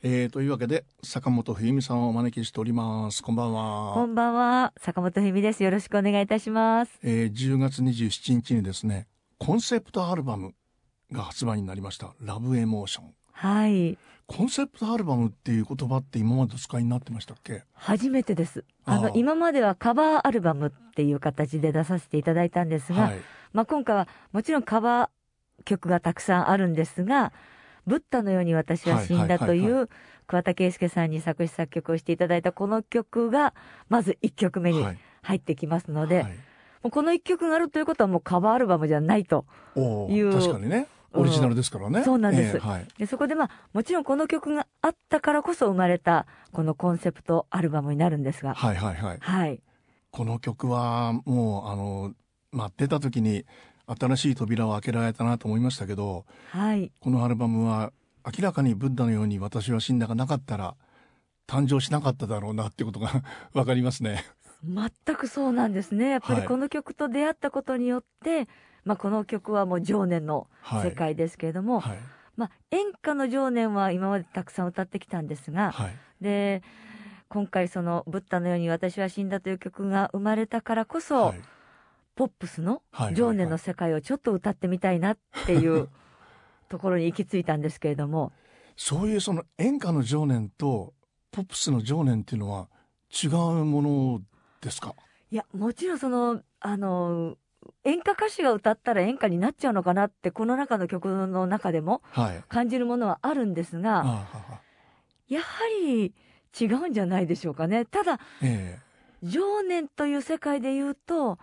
[0.00, 3.20] えー、というわけで坂本冬美さんをお招きしております。
[3.20, 3.94] こんばんは。
[3.94, 4.72] こんばんは。
[4.78, 5.64] 坂本冬美です。
[5.64, 9.08] よろしくお願いいたします、えー、10月27日にですね
[9.38, 10.54] コンセプトアルバム
[11.10, 12.14] が発売になりました。
[12.20, 13.98] ラブエモーションはい。
[14.28, 17.64] コンセプトアルバムっていう言葉って今までお使いになってましたっけ？
[17.74, 18.64] 初めてです。
[18.84, 23.20] あの今まではカバーアルバムっていう形で出させていただいたんですが、はい。
[23.52, 27.32] まあ、今回はもちろんカバー曲がたくさんあるんですが
[27.88, 29.72] 「ブッダのように私は死んだ」とはいはい。
[29.72, 29.88] はいいう
[30.26, 33.54] 桑田佳祐さんに作詞作曲をしていただいたこの曲が
[33.88, 34.98] まず1曲目にはい。
[35.22, 36.32] 入ってきますので、はい。
[36.82, 39.44] もうこの1曲があるということはもうカバーアルバムじゃないと
[40.08, 40.86] いう確かにね。
[41.12, 42.56] オリジナルですからね、うんそうなんです。
[42.56, 42.86] えーはい。
[42.98, 48.54] でそこでまあもちろんこの曲があったからこそ生まれたこのコンセプトアルバムになるんですが。
[48.54, 49.18] はいはいはい。
[49.18, 49.60] はい。
[50.10, 52.14] この曲はもうあの、
[52.52, 53.44] まあ、出た時に
[53.98, 56.92] 新しい扉を開けられたなと思いましたけどはい。
[57.00, 57.92] このアルバムは
[58.24, 60.74] 明らかにブッダのように私は死んだがなかったら
[61.46, 63.22] 誕生しなかっただろうなってことが
[63.54, 64.24] わかりますね。
[64.64, 66.10] 全くそうなんですね。
[66.10, 66.48] やっぱりはい。
[66.48, 68.48] この曲と出会ったことによって、
[68.84, 70.90] まあ、この曲はもう情念のはい。
[70.90, 71.98] 世界ですけれども、はい。
[72.36, 75.96] まあ、演歌の情念は今までたくさん歌ってきたんですが、はい。
[76.20, 76.62] で
[77.28, 81.40] 今回その「ブッダのように私は死んだ」という曲が生まれたからこそ、はい
[82.18, 85.88] ポップスのはい情念の世界をちょっと歌ってみたいなっていう
[86.68, 88.32] ところに行き着いたんですけれども。
[88.76, 90.94] そういうその演歌の情念と
[91.32, 92.68] ポップスの情念っていうのは
[93.12, 93.30] 違う
[93.64, 94.20] もの
[94.60, 94.94] ですか？
[95.30, 97.36] いやもちろんそのあの
[97.84, 102.42] 演歌歌手が歌ったら演歌になっちゃうのかなってこの中の曲の中でもはい。
[102.48, 104.60] 感じるものはあるんですがああ
[105.28, 106.14] やはり
[106.60, 108.78] 違うんじゃないでしょうかねただえ
[109.22, 111.38] 情念という世界で言うと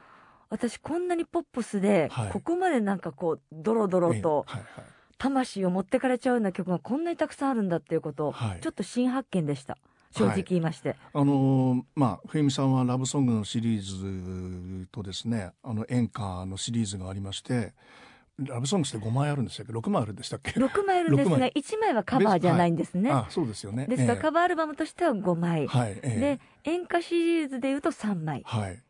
[0.49, 2.31] 私こんなにポップスで、はい。
[2.31, 4.83] ここまでなんかこうドロドえロとはいはい。
[5.17, 8.59] 魂を持ってかれちゃうような曲がこんなにたくさんあるんだっていうことを、はい。
[8.61, 9.77] ちょっと新発見でした。
[10.11, 17.73] 正直言いまして、あのーまあ冬美さんはラブソングのシリーズとですねあの演歌のシリーズがありまして
[18.39, 21.51] ラブソングって5枚あるんでしたっけ？6枚あるんでしたっけ？6枚あるんですが六枚。
[21.53, 23.88] 1枚はカバーじゃないんですね、あそうですよね。
[23.88, 24.22] ですからえ。
[24.22, 26.39] カバーアルバムとしては5枚、えはい、ええ。
[26.63, 28.41] で演歌シリーズでいうと3枚。
[28.45, 28.81] はい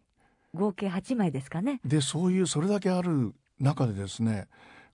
[0.55, 1.79] 合計8枚ですかね。
[1.85, 4.47] でそういうそれだけある中でですね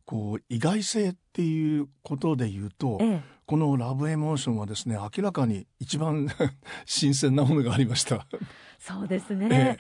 [0.06, 3.22] こう意外性っていうことで言うとええ。
[3.46, 6.28] この「ラブエモーション」はですね明らかに一番
[6.86, 8.26] 新鮮なものがありました。
[8.80, 9.78] そうですえね、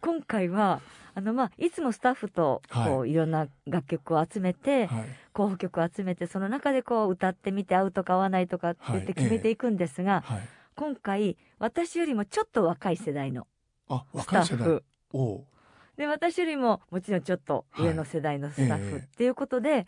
[0.00, 0.80] 今回は
[1.14, 5.04] あのまあいつもスタッフとこう、、はいろんな楽曲を集めて、はい。
[5.32, 9.14] 候補曲を集めてその中でこう歌ってみて合うとか合わないとかって言ってはい。
[9.14, 13.46] 決めていくんですが、はい、今回私よりもちょっと若い世代の
[13.88, 14.58] あス若い世代。
[14.58, 14.84] タッフ
[15.96, 18.98] で私よりももちろんちょっと上の世代のスタッフはいええ。
[18.98, 19.86] っていうことで、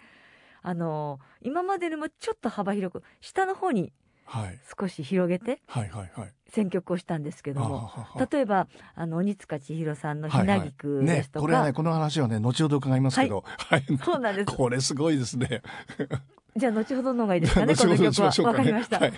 [0.63, 3.93] あの今までよりもちょっと幅広く下の方に
[4.25, 4.59] はい。
[4.79, 6.33] 少し広げてはいはいはい。
[6.49, 8.29] 選曲をしたんですけどあもはは。
[8.31, 10.47] 例えばあの鬼塚千尋さんの「ひはい。
[10.49, 13.85] はないぎく」でねすとか、これはねこの話はね後ほど伺いますけど、はい。
[14.05, 14.47] そうなんです。
[14.47, 15.63] これすごいですね。
[16.57, 18.59] じゃあ後ほどの方がいいですかねこの曲はましょうかね。
[18.59, 19.13] わかりました、はい、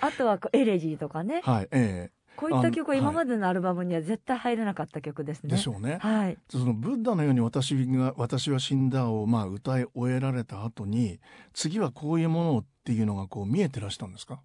[0.00, 1.40] あとはこうエレジーとかね。
[1.42, 5.48] はい、えこういった曲は今までのアルバムには絶対入らなかった曲ですね。
[5.52, 5.98] えでしょうね。
[6.00, 6.38] はい。
[6.50, 11.20] そのブッダのように私が私は死んだをまあ歌い終えられた後に
[11.52, 14.40] 次はこういうものっていうのがこう見えてらしたんですか？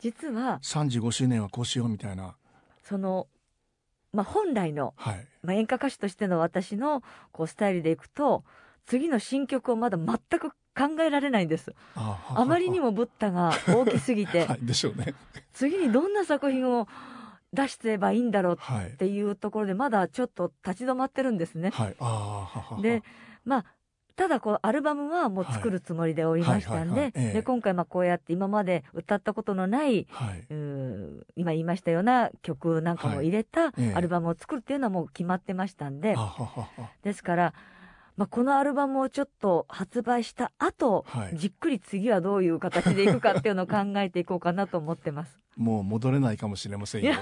[0.00, 2.36] 実は35周年はこうしようみたいな。
[2.82, 3.26] その
[4.12, 5.26] まあ本来のはい。
[5.42, 8.44] まあ演歌歌手としての私のこうスタイルでいくと
[8.86, 11.74] 次の新曲をまだ全く考えられないんです。
[11.94, 15.14] ああまりにもブッダが大きすぎて はいでしょうね。
[15.52, 16.88] 次にどんな作品を
[17.52, 19.22] 出してればいいんだろうはいってい。
[19.22, 21.70] うところでまだちょっと立ち止まってるんですね。
[21.70, 21.96] はい。
[22.00, 23.02] あで
[23.44, 23.64] まあ
[24.14, 30.40] ただこうアルバムはもう作るつもりでおりましたんでで今回まあこうやって今まで歌ったことのないはい。
[30.50, 33.92] うー今言いましたような曲なんかも入れたええ。
[33.94, 36.90] アルバムを作るっていうのはもう決まってましたんで、あははは。
[37.02, 37.54] ですから、
[38.16, 45.38] まあ、このアルバムをちょっと発売した後、はいじっくり次はどういう形でいくかっていうのを考えていこうかなと思ってます。
[45.56, 47.14] もう戻れないかもしれませんよい。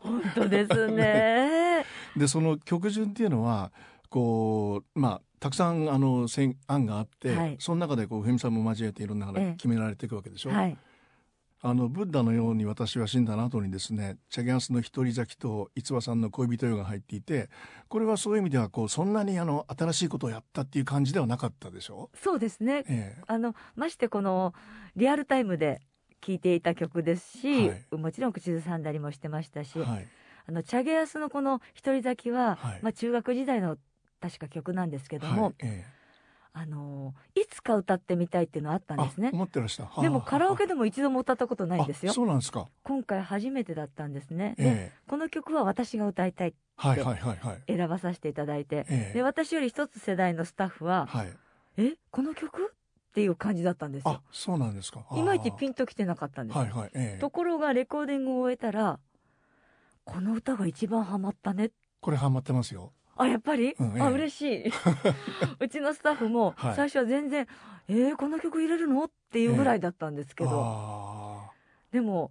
[0.00, 1.84] 本当ですね。
[2.16, 3.72] でその曲順っていうのは
[4.08, 10.50] こうまあたくさんあの選案があって、はいその中でこうふみさんも交えていろんなええ決められていくわけでしょ。
[10.50, 10.76] はい。
[11.60, 17.50] あのブッダのように私は死んだ後にですねチャゲアスの一人咲きと逸話さんの恋人よが入っていて
[17.88, 22.10] これはそういう意味ではこうそんなにあの新しいことをやったっていう感じではなかったでしょ？
[22.14, 22.84] そうですね。
[22.88, 23.22] ええ。
[23.26, 24.54] あのましてこの
[24.94, 25.80] リアルタイムで
[26.20, 27.96] 聴いていた曲ですし、はい。
[27.96, 30.06] もちろん口ずさんだりもしてましたし、はい。
[30.48, 32.78] あのチャゲアスのこの一人咲きは、はい。
[32.82, 33.78] まあ中学時代の
[34.20, 35.54] 確か曲なんですけども、はい。
[35.62, 35.84] え
[36.60, 39.28] あのいつか歌ってみたいっていうのはあったんですね。
[39.28, 39.84] あ思ってらした。
[39.84, 40.02] はあ。
[40.02, 42.12] でもカラオケででも一度も歌ったことないんですよ。
[42.12, 42.66] そうなんですか。
[42.82, 44.66] 今回初めてだったんですね、でえ。
[44.66, 47.62] えこの曲は私が歌いたいはいはいはいはい。
[47.68, 49.14] 選ばさせていただいて、ええ。
[49.14, 51.32] で私より一つ世代のスタッフははい
[51.78, 52.74] 「えこの曲?」
[53.08, 54.10] っていう感じだったんですよ。
[54.10, 55.04] あそうなんですか。
[55.12, 57.20] いまいちピンンときてなかったんです、はいはいええ。
[57.20, 58.98] ところがレコーディングを終えたら
[60.04, 61.70] この歌が一番ハマったね。
[62.00, 64.00] これハマってますよあやっぱり、うんええ。
[64.02, 64.68] あ嬉しい。
[65.60, 66.74] うちのスタッフもはい。
[66.76, 67.46] 最初は全然
[67.88, 71.50] 「えー、この曲入れるの?」っていうぐらいだったんですけど、あ
[71.92, 72.30] でも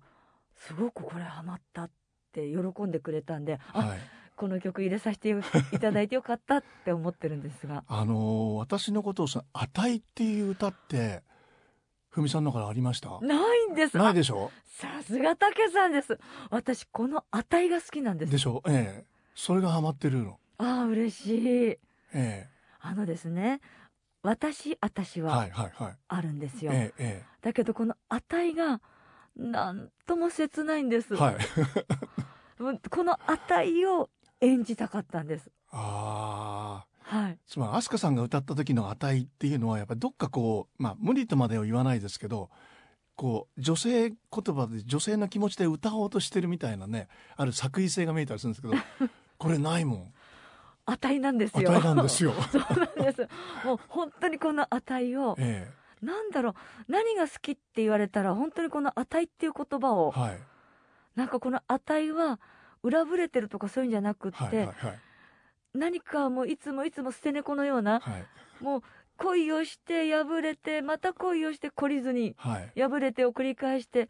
[0.56, 1.92] すごくこれハマったっ
[2.32, 4.00] て喜んでくれたんで、はい。
[4.36, 5.30] この曲入れさせて
[5.74, 7.84] いただいてよかったって思ってるんですが。
[7.90, 11.24] あのー私のことをさ「あたい」っていう歌って
[12.10, 13.20] ふみさんの中でありました？
[13.22, 13.98] ないんです。
[13.98, 14.52] ないでしょ？
[14.66, 16.20] さすがたけさんです。
[16.52, 18.32] 私この値が好きなんです。
[18.32, 18.62] でしょ？
[18.68, 19.06] ええ。
[19.34, 21.40] それがハマってるのああ嬉しい。
[21.40, 21.80] え
[22.14, 22.50] え。
[22.80, 23.60] あのですね
[24.22, 25.98] 私私ははいはいはい。
[26.08, 28.82] あるんですよ、えええだけどこの値が
[29.36, 31.38] なんとも切ないんです、えはい。
[32.90, 34.10] この値を
[34.42, 35.52] 演じたかったんです。
[35.72, 37.40] ああはい。
[37.48, 42.50] つまり飛鳥さんが歌った時の「値」っていうのはやっぱりどっかこうまあ無理とまでは言わないですけど
[43.16, 47.08] こう女性言葉で女性の気持ちで歌おうとしてるみたいなね
[47.38, 48.74] ある作為性が見えたりするんですけど
[49.38, 50.14] これないもん
[50.88, 51.72] 値なんですよ。
[51.72, 52.34] 値なんですよ。
[52.52, 53.28] そうなんです。
[53.66, 56.54] もう本当にこの値をえなんだろう
[56.88, 60.40] 何が好きって言われたら本当にこの値っていう言葉えをはい。
[61.16, 62.40] なんかこの値は
[62.84, 65.00] 裏ぶれてるとかそういうんじゃなくって、はいはいはい。
[65.74, 68.26] 何かもういつもいつも捨て猫のようなはい。
[68.64, 68.82] もう
[69.18, 72.80] 恋をして破れてまた恋をして懲りずにはい。
[72.80, 74.10] 破れてを繰り返して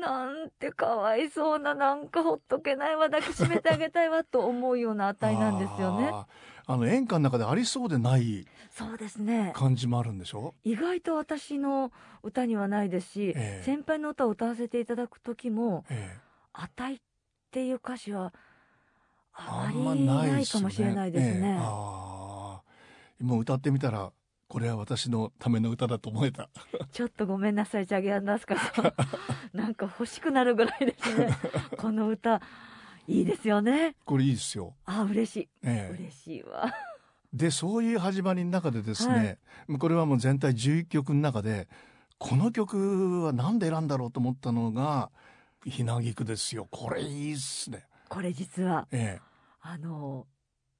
[0.00, 6.10] なんてかわいそうななんかほっとけないわ抱きしめてあげたいわと思うような値なんですよね。
[6.64, 9.52] あの演歌の中でありそうでないそうですね。
[9.54, 10.54] 感じもあるんでしょ？
[10.64, 11.92] 意外と私の
[12.22, 13.62] 歌にはないですし、ええ。
[13.64, 16.20] 先輩の歌を歌わせていただく時もええ
[16.54, 16.98] 「値」っ
[17.50, 18.32] ていう歌詞は
[19.34, 21.56] あままりないかもしれないですええね。
[21.60, 22.60] あ
[23.20, 24.10] あもう歌ってみたら
[24.52, 26.50] これは私のための歌だと思えた。
[26.92, 28.92] ちょっとごめんなさいチャゲアンダースカさん。
[29.56, 31.30] なんか欲しくなるぐらいですね。
[31.78, 32.42] この歌
[33.08, 33.96] いいですよね。
[34.04, 35.48] これいいですよ、あ嬉しい。
[35.62, 35.96] ええ。
[35.98, 36.70] 嬉しいわ。
[37.32, 39.38] でそういう始まりの中でですね、
[39.78, 41.66] これはもう全体11曲の中で
[42.18, 45.10] この曲は何で選んだろうと思ったのが
[45.64, 46.68] 「ひなぎく」ですよ。
[46.70, 47.86] これいいっすね。
[48.10, 49.18] これ実はえ
[49.62, 50.26] あの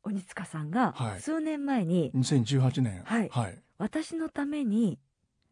[0.05, 1.21] 鬼塚さんがはい。
[1.21, 3.03] 数年前にえ2018年。
[3.05, 3.29] はい。
[3.31, 4.99] はい、私のために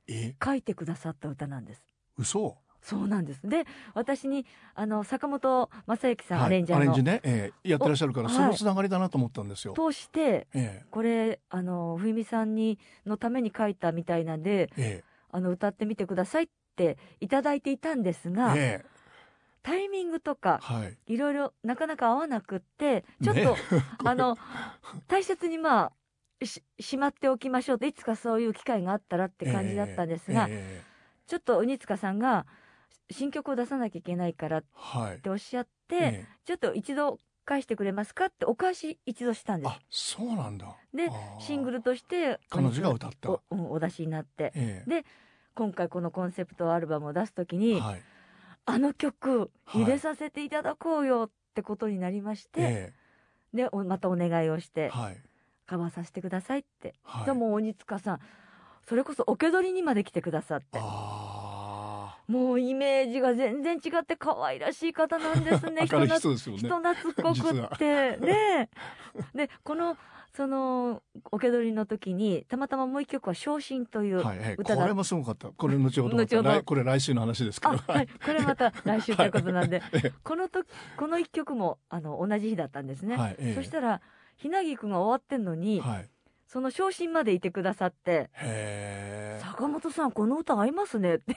[0.09, 0.35] え？
[0.43, 1.83] 書いてくださった歌なんです。
[2.19, 2.57] 嘘。
[2.83, 3.47] そうなんです。
[3.47, 3.65] で
[3.95, 6.47] 私にあの坂本正幸さん、はい。
[6.47, 7.69] アレンジャーのアレンジね、ええ。
[7.69, 15.05] やってらっしゃるからおそのつながりだなと思ったんですよ、通してえこれあの冬美さんにのために書いたみたいなんでええ。
[15.31, 19.00] あの歌ってみてくださいっていただいていたんですが、えええ
[19.63, 20.99] タイミングとかはい。
[21.07, 23.57] いろいろなかなか合わなくってちょっと、ね
[24.05, 24.37] あの
[25.09, 25.93] 大切にま
[26.41, 30.91] あししまっておきましょうといつかそういう機会があったらって感じだったんですが、えええ
[31.31, 32.45] ちょっと鬼塚さんが
[33.09, 35.21] 新曲を出さなきゃいけないからっはい。
[35.21, 36.27] ておっしゃって、ええ。
[36.45, 39.71] ちょっと一度返してくれますかってお返し一度したんです。
[39.71, 40.75] あそうなんだ。
[40.93, 41.09] で
[41.39, 43.31] シングルとして彼女が歌った。
[43.31, 44.51] お,、うん、お出しになって。
[44.57, 44.91] ええ。
[44.91, 45.07] で
[45.55, 48.03] 今回このコンセプトアルバムを出す時に、はい
[48.71, 49.83] あの曲はい。
[49.83, 52.93] 入れさせていただこうよってことになりまして、え
[53.53, 55.21] でおまたお願いをしてえはい。
[55.67, 57.25] カバーさせてくださいって、はい。
[57.27, 58.21] でもう鬼塚さん
[58.89, 60.79] それこそオケ取りにまで来てくださって。
[60.81, 65.87] あもうイメージが全然違って可愛らしい方なんですね。
[65.91, 68.17] 人懐っこくって。
[68.23, 68.71] ね。
[69.35, 69.97] でこの
[70.33, 75.49] そのオケ取りの時にたまたまもう一曲は「昇進」という、はいはい、これもすごかった。
[75.49, 76.51] これ後ほど後ほど。
[76.51, 77.75] 来これ来週の話ですけど。
[77.75, 78.07] あはい。
[78.07, 83.55] これまた来週ということなんで、え えこの時この一曲もあの同じ日だったんですね、はいええ。
[83.55, 84.01] そしたら
[84.37, 86.09] ひなぎくんが終わってんのに、はい
[86.51, 88.29] その昇進までいてくださって。
[89.41, 91.37] 坂本さんこの歌合いますねって。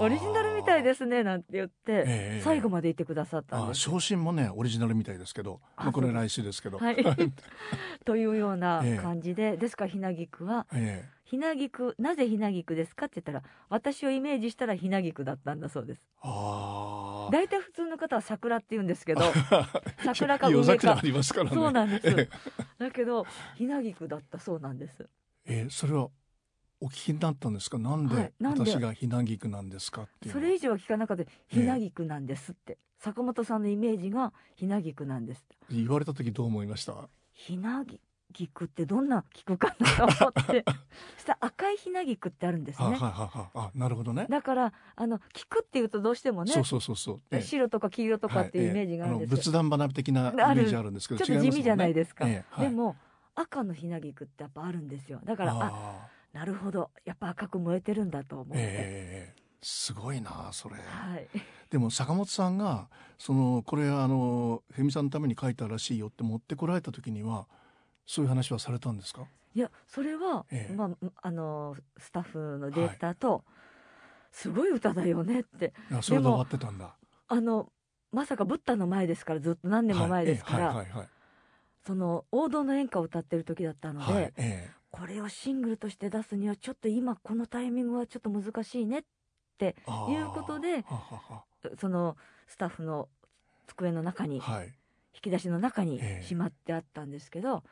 [0.00, 2.04] オリジナルみたいですすねなんて言って、え
[2.38, 3.80] え最後までいてくださったんあです。
[3.80, 6.96] 昇進もねオリジナルみたいですけど、あまあ、これ来週ですけど、はい、
[8.04, 9.02] というようなええ。
[9.02, 10.66] 感じで、ですからひなぎくは。
[10.74, 16.00] えひなぎくなぜひなぎくですかって言ったら私をイメージしたらひなぎくだったんだそうです。
[16.00, 19.20] えああ大体普通の方は桜って言うんですけど
[20.04, 20.80] 桜か夜梅か。
[20.80, 21.54] 桜ありますからね。
[21.56, 22.08] そうなんです。
[22.08, 22.28] え
[22.78, 25.08] だけどひなぎくだったそうなんです。
[25.44, 26.08] ええそれは
[26.80, 27.78] お聞きになったんですか？
[27.78, 31.24] なんで私がひなぎくなんですかっていうのそれ以上は聞かなかった。
[31.48, 37.08] ひなぎくなんですって、坂本さんのイメージがひなぎくなんです言われた時どう思いました？
[37.32, 38.00] ひなぎ
[38.32, 40.64] 菊ってどんな菊かなと思って。
[41.16, 42.88] そしたら赤いひな菊ってあるんですね。
[42.88, 44.26] はいはいはあなるほどね。
[44.28, 47.20] だからあの菊っていうとどうしてもねそうそうそうそう。
[47.30, 47.42] ええ。
[47.42, 52.70] 白とか黄色とかっていうイメージがあるんですけど、仏壇花火的なイメージあるんですけどちょっと地味じゃないですか、ねええはい。
[52.70, 52.96] でも
[53.34, 55.20] 赤のひな菊ってやっぱあるんですよ。
[55.24, 56.90] だからああなるほど。
[57.04, 58.66] やっぱ赤く燃えてるんだと思って、ーええ
[59.32, 60.76] ええすごいなそれ。
[60.76, 61.28] はい。
[61.70, 67.46] でも坂本さんがそのこれあのフェミさんのために書いたらしいよって持ってこられた時には
[68.08, 69.26] そういう話はされたんですか？
[69.54, 70.74] いやそれは、ええ。
[70.74, 73.44] まあ、あのスタッフのディレクターと、
[74.32, 75.74] すごい歌だよねって。
[76.00, 76.94] それで終わってたんだ。
[77.28, 77.70] あの
[78.10, 80.86] まさかブッダの前ですからずっと何年も前ですから、
[81.86, 84.70] その王道の演歌を歌ってる時だったので、はいはいえ。
[84.90, 89.04] これをシングルとして出すにはちょっと今このタイミングはちょっと難しいね
[89.60, 90.12] えあー。
[90.12, 91.44] いうことでははは
[91.78, 93.08] そのスタッフの
[93.66, 94.66] 机の中にはい。
[95.14, 96.26] 引き出しの中にええ。
[96.26, 97.62] しまってあったんですけど、まあ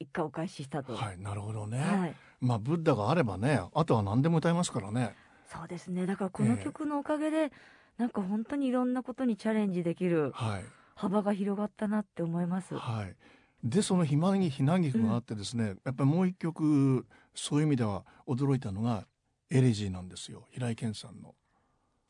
[0.00, 2.14] 一回お返ししたと、はいなるほどね、はい。
[2.40, 5.14] まあブッダがあればねあとは何でも歌えますからね。
[5.46, 6.06] そうですね。
[6.06, 7.52] だからこのええ曲のおかげで、
[7.98, 10.64] なんか本当にいろんなことにチャレンジできるはい。
[10.94, 12.76] 幅が広がったなって思います。
[12.76, 13.14] はい。
[13.62, 19.06] でそのひまぎひなぎくがあってですね、やっぱりもう一曲そういう意味では驚いたのが
[19.50, 20.46] エレジーなんですよ。
[20.50, 21.34] 平井堅さんの。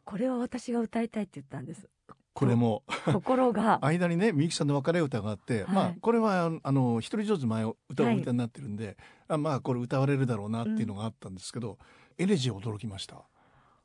[0.04, 1.88] これは私が歌いたいって言ったんです。
[2.33, 2.83] これも。
[3.05, 3.79] ところが。
[3.85, 5.75] 間にねみゆきさんの別れ歌があって、はい。
[5.75, 8.97] まあこれはあの一人上手前を歌をお歌いになってるんで、
[9.29, 11.79] あまあこれ歌われるだろうなっていうのがあったんですけど、
[12.19, 13.23] エレジー驚きました。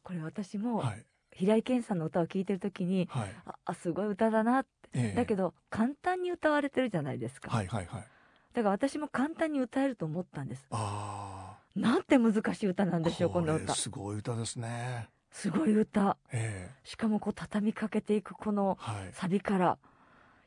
[0.04, 1.06] これ私もはい。
[1.32, 5.16] 平井堅さんの歌を聴いてる時に、はい、ああすごい歌だなって、ええ。
[5.16, 8.08] だけど簡単に歌われてるじゃないですか、はいはいはい。
[8.54, 10.66] だから私も簡単に歌えると思ったんです。
[10.72, 13.76] あなんて難しい歌なんあでしょうこの歌。
[13.76, 16.16] すごい歌ですねすごい歌。
[16.32, 16.88] ええ。
[16.88, 19.14] しかもこう畳みかけていくこのはい。
[19.14, 19.78] サビから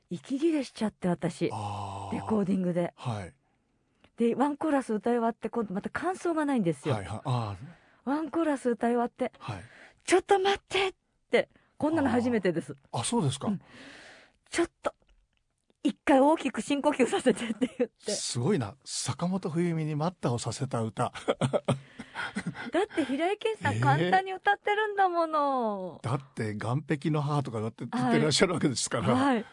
[0.08, 2.94] 息切れしちゃって私レコーディングで。
[2.96, 3.34] はい。
[4.16, 7.20] でワンコーラス歌い終わって今度また感想がないんですよ、はいはい。
[7.24, 7.56] あ
[8.06, 9.62] ワンコーラス歌い終わってあはい
[10.04, 10.94] 「ちょっと待って!」っ
[11.30, 12.74] てこんなの初めてです。
[12.90, 13.60] あそうですか、うん。
[14.50, 14.94] ちょっと
[15.82, 18.12] 一回大きく深呼吸させてって言って。
[18.12, 18.74] すごいな。
[18.84, 21.12] 坂本冬美に待ったをさせた歌。
[22.72, 29.44] だって平井堅さんえー簡単に歌ってるんだもの、だって岸壁の母とかだって言ってらっしゃるわけですから、はい。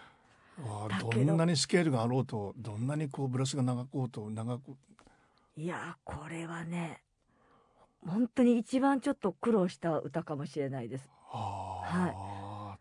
[0.64, 1.26] わあだけど。
[1.26, 4.76] どんなにスケールがあろうとどんなにこうブラスが長こうと長く。
[5.58, 7.02] いやーこれはね
[8.06, 11.10] 本当に一番ちょっと苦労した歌かもしれないです。
[11.30, 12.78] は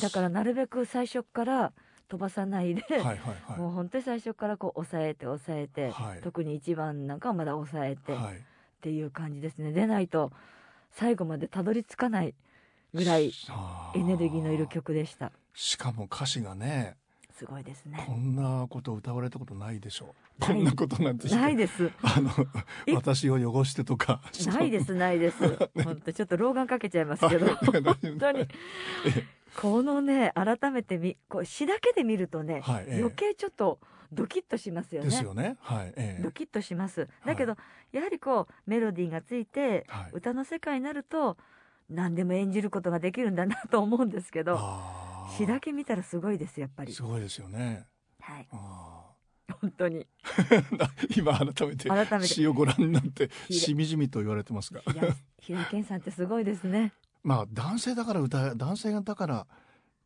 [0.00, 1.72] だからなるべく最初から
[2.08, 3.58] 飛ばさないで、はいはいはい。
[3.58, 6.20] もう本当に最初からこう抑えて抑えて、はい。
[6.22, 8.42] 特に一番なんかはまだ抑えて、っはい。
[8.80, 9.72] ていう感じですね。
[9.72, 10.32] でないと
[10.92, 12.34] 最後までたどり着かない
[12.94, 13.32] ぐらい
[13.94, 15.32] エネルギーのいる曲でした。
[15.54, 16.96] しかも歌詞がね
[17.34, 18.02] すごいですね。
[18.06, 20.40] こんなこと歌われたことないでしょう。
[20.40, 21.28] こんなことなんて。
[21.28, 21.90] ないです。
[22.02, 22.30] あの
[22.86, 22.94] え？
[22.94, 24.22] 私を汚してとか。
[24.46, 25.38] ないですないです。
[25.84, 27.54] 本当ちょっと老眼かけちゃいますけど。
[27.56, 28.46] 本当に
[29.54, 32.98] このね改めてみこう詩だけで見るとね、はいええ。
[33.00, 33.78] 余計ちょっと
[34.12, 35.10] ドキッとしますよね。
[35.10, 35.56] ですよね。
[35.60, 36.22] はいええ。
[36.22, 37.08] ドキッとします。
[37.24, 37.56] だけど、
[37.92, 40.10] やはりこうメロディーがついてはい。
[40.12, 41.36] 歌の世界になると
[41.88, 44.58] 何でも演じることができるんだなと思うんですけど
[45.36, 46.92] 詩だけ見たらすごいですやっぱり。
[46.92, 47.86] すごいですよね。
[48.20, 48.48] はい。
[48.52, 49.06] あ
[49.60, 50.06] 本当に。
[50.24, 52.26] ー 今改めて改めて。
[52.26, 54.80] 詩をご覧になってひしみじみと言われてますが。
[54.80, 56.92] 平井平井堅さんってすごいですね
[57.26, 59.46] まあ男性だから歌男性だから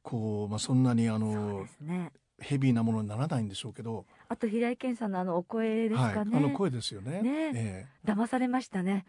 [0.03, 2.13] こう、まあ、そんなにあそうのですね。
[2.41, 7.21] ヘビーなものにならないんでしょうけど、あと平井堅さんのあのお声ですはい、かね、あの声ですよね。
[7.21, 7.53] ね。
[7.55, 9.05] え騙されましたね。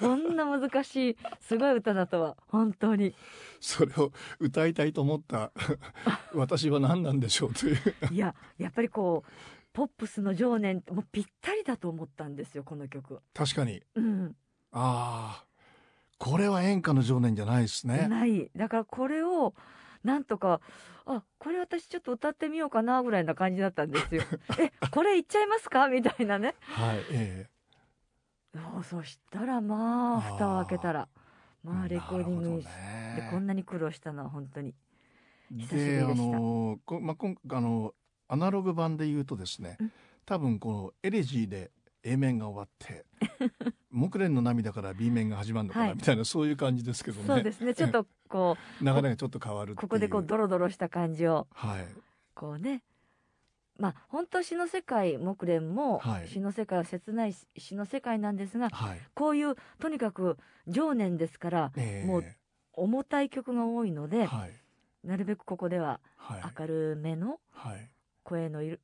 [0.00, 3.08] こんな難しいすごい歌だとは本当に。
[3.08, 3.14] え
[3.60, 5.52] それを歌いたいと思った
[6.32, 7.76] 私は何なんでしょうという。
[8.10, 9.30] いややっぱりこう
[9.74, 13.20] ポップスの情念ってもうぴったりだと思ったんですよこの曲。
[13.34, 13.82] 確かに。
[13.94, 14.34] うん。
[14.72, 15.49] ああ
[16.20, 18.06] これは演歌の情念じゃないですね。
[18.06, 18.50] ない。
[18.54, 19.54] だからこれを
[20.04, 20.60] なんとか
[21.06, 24.22] あこれ私ちょっと歌ってみようかなぐらいな感じだったんですよ。
[24.60, 25.88] えこれいっちゃいますか？
[25.88, 26.54] みたいなね。
[26.60, 27.48] はい、え
[28.54, 31.08] そうそしたらまああー蓋を開けたら
[31.64, 33.14] えまあレコーディングにね。
[33.16, 34.74] でこんなに苦労したのは本当に。
[35.50, 36.38] 久しぶりでした。
[36.38, 37.94] のこ、まあ、今あの
[38.28, 39.92] アナログ版で言うとですね、うん。
[40.26, 41.70] 多分このエレジーで
[42.02, 43.04] A 面が終わって
[43.90, 45.96] 木蓮の涙から B 面が始まるのかな、はい。
[45.96, 47.26] みたいなそういう感じですけどね。
[47.26, 47.74] そうですね。
[47.74, 51.86] ちょっとこ 流れがちょっと変わるここでこうドロドロした感じをはい。
[52.34, 52.82] こうね。
[53.78, 56.28] まあ本当詩の世界木蓮もはい。
[56.28, 62.06] 詩の世界は切ない詩の世界なんですがはい、こういうとにかく情念ですからええ。
[62.06, 62.24] もう
[62.72, 64.52] 重たい曲が多いのではい。
[65.02, 66.42] なるべくここでははい。
[66.58, 67.90] 明るめのはい。
[68.22, 68.80] 声のいる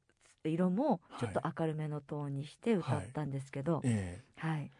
[0.48, 4.70] 色もちょっと明るめのトーンにして歌ったんですけど、えはい、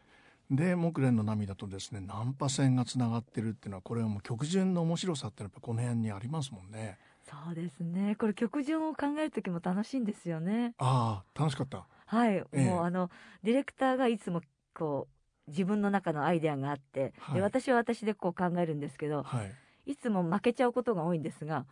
[0.50, 6.98] えで木蓮の涙とですねナンパ線がつながってるっていうのはこれはもう曲順の面白さってやっぱこの辺にありますもんね。
[7.28, 8.14] そうですね。
[8.14, 10.74] これ曲順を考える時も楽しいんですよね。
[10.78, 11.86] ああ楽しかった。
[12.06, 12.64] はい、ええ。
[12.64, 13.10] もうあの
[13.42, 14.42] ディレクターがいつも
[14.72, 15.08] こ
[15.48, 17.34] う自分の中のアイデアがあって、はい。
[17.34, 19.52] で私は私でこう考えるんですけど、はい。
[19.86, 21.64] いつも負けちゃうことが多いんですが、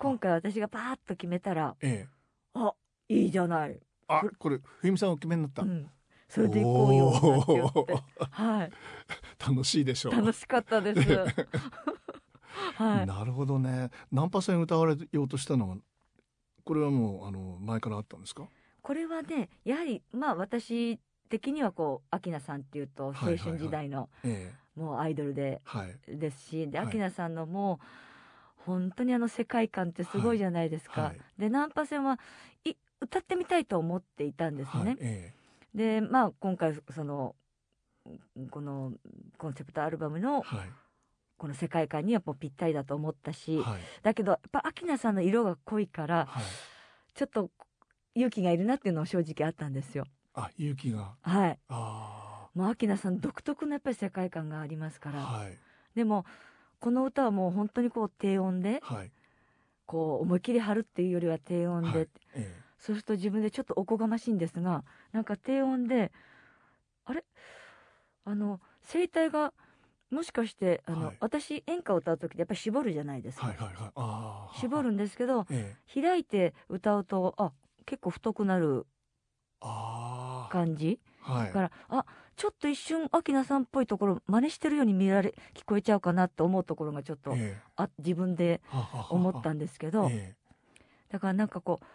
[0.00, 2.08] 今回私がパーッと決めたら、ええ。
[2.08, 2.15] あ、
[3.08, 3.78] いいじゃない。
[4.08, 5.90] あこれ冬美さんお決めになった、うん。
[6.28, 7.86] それで行こうよ。
[8.30, 8.72] はい、
[9.48, 10.12] 楽しいでしょう。
[10.12, 11.00] 楽しかったです。
[12.76, 13.06] はい。
[13.06, 13.90] なるほどね。
[14.10, 15.70] ナンパ線歌われようとしたの？
[15.70, 15.76] は
[16.64, 18.48] これはもうあの前からあったんですか？
[18.82, 20.98] これはね、やはりまあ私
[21.28, 25.62] 的にはこう明菜さんっていうと青春時代のえもうアイドルで
[26.08, 26.94] ですし、ではい。
[26.96, 31.02] 明菜さんのもう本当にあの世界観ってすごいじゃないですか。
[31.02, 31.10] はい。
[31.10, 31.20] はい。
[31.38, 32.18] でナンパ戦は
[32.64, 34.84] い歌ってみたいと思っていたんですね。
[34.84, 35.34] はいえ
[35.74, 37.36] でまあ今回その
[38.50, 38.92] この
[39.36, 40.70] コンセプトアルバムえのはい。
[41.38, 43.80] この世界観にはもうぴったりだと思ったし、はい。
[44.02, 46.44] だけどやっぱ明菜さんの色が濃いからはい。
[47.14, 47.50] ちょっと
[48.14, 50.06] 勇気がいるなっていうのは正直あったんですよ。
[50.34, 51.14] あ勇気が。
[51.20, 51.58] はい。
[51.68, 55.20] あもう明菜さん独特のやっぱり世界観がありますから。
[55.20, 55.58] あはい。
[55.94, 56.24] でも
[56.80, 59.10] この歌はもう本当にこう低音ではい。
[59.84, 62.08] こう思いっきり張るっていうよりは低音で、はい。
[62.34, 66.12] えそうすると自分でちょっとおこがましいんですがなんか低音で
[67.04, 67.24] あれ？
[68.24, 68.60] あの
[68.92, 69.52] 声帯が
[70.10, 71.16] もしかしてあの、はい。
[71.18, 74.58] 私演歌を歌う時ってやっぱり絞るじゃないですか、えはいはいはい。
[74.60, 76.00] 絞るんですけど ええ。
[76.00, 77.52] 開いて歌うとあ
[77.86, 78.86] 結構太くなる
[80.48, 81.00] 感じ？
[81.22, 81.46] はい。
[81.48, 87.62] だからあちょっと一瞬明菜さんっぽいところ真似してるように見られ聞こえちゃうかなと思うところがちょっと、ええ。
[87.74, 88.60] あ自分で
[89.10, 90.36] 思ったんですけど、 ええ。
[91.08, 91.86] だからなんかこう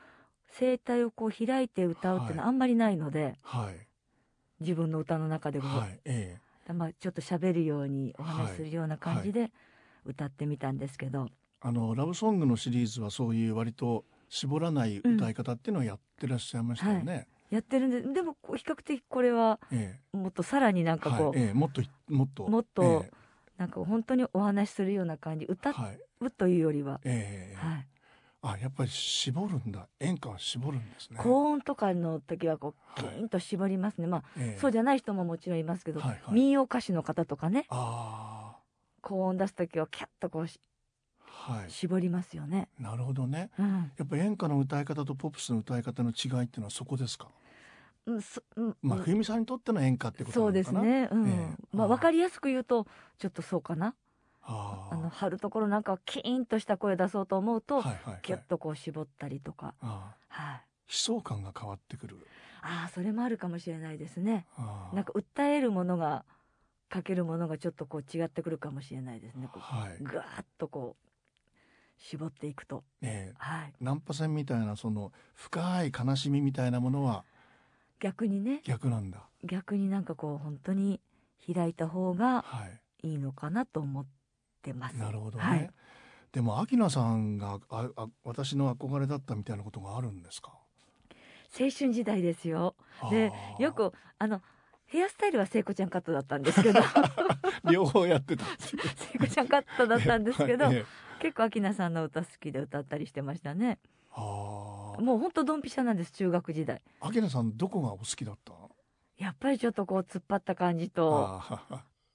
[0.58, 3.88] 声帯をこう開いて歌うっていうのはあんまりないので、はい。
[4.60, 6.00] 自分の歌の中でも、はい。
[6.05, 6.74] ええ。
[6.74, 9.51] まあ、ちょっと喋るようにお話しするような感じで
[10.05, 11.29] 歌ってみたんですけど、
[11.63, 17.28] あのラブソングのシリーズはそういう割と絞らない歌い方っていうのをやってらっしゃいましたよね。
[17.49, 21.39] やってるんででも比較的これはえもっとさらになんえかこう、はい。
[21.39, 22.47] ええもっともっと。
[22.47, 23.12] もっとえ
[23.58, 27.56] なんか本当にお話しするような感じえ歌はい、うというよりは、ええ。
[27.56, 27.88] はい、
[28.43, 29.88] あやっぱり絞るんだ。
[29.99, 31.19] 演歌は絞るんですね。
[31.21, 33.13] 高音とかの時はこうはい。
[33.15, 34.60] キーンと絞りますね、まあええ。
[34.60, 36.34] そうじゃない人ももちろんいますけど、はいはい。
[36.34, 37.65] 民謡歌手の方とかね。
[37.69, 38.56] あ
[39.01, 40.60] 高音出す時はキャッとこうし
[41.47, 41.69] あはい。
[41.71, 42.67] 絞りますよね。
[42.80, 43.51] なるほどね。
[43.60, 43.91] うん。
[43.97, 47.27] やっぱ演歌の歌い方とポップスの歌い方の違いっていうのはそこですか？
[48.08, 48.77] うんそうん。
[48.82, 50.93] まあうん冬美さんにとっての演歌ってことそうですなのかな。
[51.01, 51.30] ね、うん。
[51.30, 51.77] ええ。
[51.77, 52.88] まあ、あー分かりやすく言うと
[53.19, 53.93] ちょっとそうかな
[54.43, 58.19] あの張るところなんかキーンとした声出そうと思うと、はいはいはい。
[58.23, 62.17] キュッとこう絞ったりとか、はい、悲壮感が変わってくる。
[62.63, 64.45] ああそれもあるかもしれないですね。
[64.93, 66.25] なんか訴えるものが
[66.89, 69.47] かけるものがちょっとこう違ってくるかもしれないですね。
[69.51, 69.97] こはい。
[69.99, 71.08] うぐわーっとこう
[71.97, 72.84] 絞っていくと。
[73.01, 73.36] ええ。
[73.38, 73.73] はい。
[73.80, 77.23] ナンパ線みたいなその深い悲しみみたいなものは
[77.99, 78.62] 逆にね。
[78.63, 79.23] 逆なんだ。
[79.43, 80.99] 逆になんかこう本当に
[81.51, 83.08] 開いた方がはい。
[83.08, 84.12] いいのかなと思って
[84.74, 85.43] ますなるほどね。
[85.43, 85.69] はい、
[86.32, 90.52] でも秋菜さんがああ私の憧れだったみたいなことがあるんですか？
[91.60, 92.76] 青春時代ですよ
[93.10, 94.41] でよくあの
[94.86, 96.80] ヘアスタイルは聖子ちゃんカットだったんですけど
[97.69, 98.45] 両方やってた。
[98.95, 100.67] 聖子ちゃんカットだったんですけど、
[101.19, 103.80] 結構明菜さんの歌好きで歌ったりしてましたね
[104.12, 104.19] あ
[105.00, 107.08] もうほんとドンピシャなんです中学時代あ。
[107.08, 108.54] 秋菜さんどこがお好きだった？
[109.17, 111.41] やっぱりちょっとこう突っ張った感じと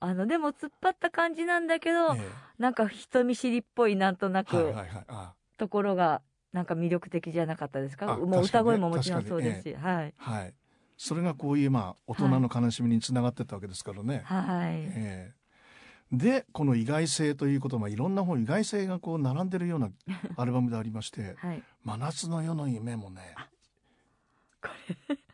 [0.01, 2.29] あのでも突っ張った感じなんだけど、え
[2.59, 5.05] なんか人見知りっぽいなんとなくえはいはいはい。
[5.09, 8.13] あところがなんか魅力的じゃなかったですか？
[8.13, 10.15] あもう歌声ももちろんそうですし、はい。
[10.17, 10.55] はい。
[10.99, 14.23] それがこういうまあ大人の悲しみにつながってったわけですからね。
[14.25, 15.37] はい、ええ。
[16.13, 19.91] でこの意外性ということは、まあ、いろんな本意外性がこう並んでるような
[20.37, 23.35] アルバムでありましてはい「真夏の夜の夢」もね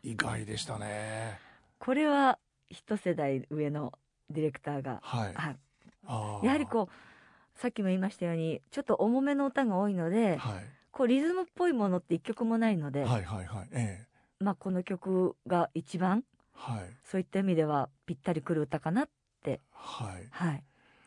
[0.01, 1.39] 意外でしたね。
[1.77, 3.93] これは一世代上の
[4.29, 5.57] ディレクターが、はい、はい、
[6.05, 6.45] あー。
[6.45, 13.67] やはりこうさっきも言いましたようにちょっと重めの歌が多いので、はい、こうリズムっぽいものって一曲もないので、はいはいはい。
[13.71, 14.07] ええ。
[14.39, 16.89] まあこの曲が一番はい。
[17.03, 19.09] そういった意味ではぴったりくる歌かなっ
[19.43, 19.59] て。
[19.71, 20.27] はい。
[20.31, 20.63] はい。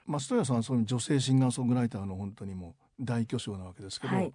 [0.06, 4.32] 松任谷さんはそういう女性シンガーソングライターの本当にもう大巨匠なわけですけど、はい。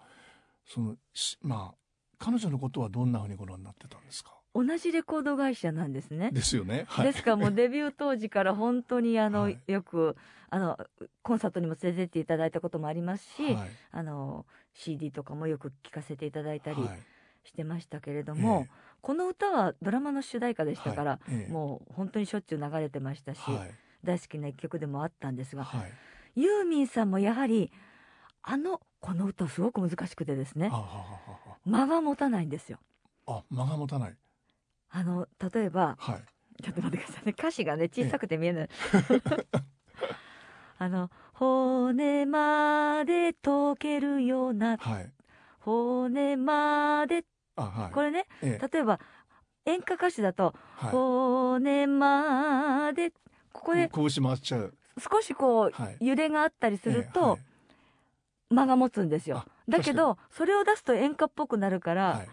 [0.66, 1.76] そのしまあ
[2.20, 4.32] 彼女のことはどんなふうにご覧になってたんですか？
[4.54, 6.32] 同じレコード会社なんですね。
[6.32, 6.86] ですよね。
[6.88, 9.60] はい、ですからもう デビュー当時から本当にあの、はい。
[9.68, 10.18] よく
[10.50, 10.78] あの
[11.22, 13.70] コンサートにも連れてっていただいたこともありますし、はい。
[13.92, 17.00] あの CD とかもよく聴かせていただいたり、はい。
[17.44, 23.72] してましたけれども、えこの歌はドラマの主題歌でしたから、もう本当にしょっちゅう流れてましたし、はい。
[24.04, 25.92] 大好きな一曲でもあったんですが、はい。
[26.36, 27.72] ユーミンさんもやはり
[28.44, 32.80] あのこの歌すごく難しくてですねはあはあは間が持たないんですよ。
[33.28, 34.16] あ間が持たない
[34.92, 36.24] あの例えばはい。
[36.62, 37.36] ちょっと待ってくださいね。
[37.38, 38.70] 歌詞がね小さくて見えない。
[40.78, 45.12] あの骨まで溶けるようなはい。
[45.60, 47.26] 骨まで。
[47.56, 47.92] あはい。
[47.92, 48.68] これねええ。
[48.72, 49.00] 例えば
[49.66, 50.92] 演歌歌手だとはい。
[50.92, 53.12] 骨まで
[53.52, 54.76] ここで拳回っちゃう。
[55.00, 55.98] 少しこうはい。
[56.06, 57.40] 揺れがあったりすると
[58.50, 59.38] 間が持つんですよ。
[59.38, 59.48] あ。
[59.70, 62.30] だけどそれを出すと演歌っぽくなるからはい